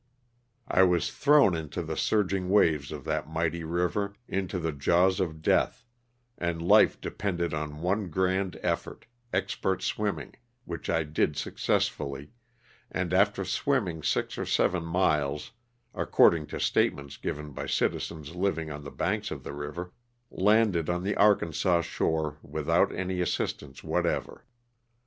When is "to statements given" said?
16.47-17.51